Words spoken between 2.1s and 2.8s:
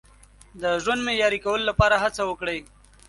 وکړئ.